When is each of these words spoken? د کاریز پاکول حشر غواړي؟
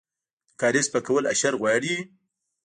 د 0.49 0.49
کاریز 0.61 0.87
پاکول 0.93 1.23
حشر 1.31 1.53
غواړي؟ 1.61 1.95